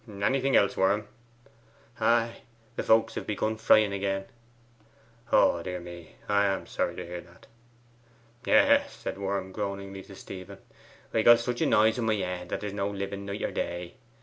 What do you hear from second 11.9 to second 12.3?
in my